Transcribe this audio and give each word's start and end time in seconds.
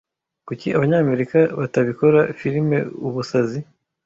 kuki 0.47 0.67
Abanyamerika 0.77 1.37
batabikora 1.59 2.19
Filime 2.39 2.77
Ubusazi 3.07 3.59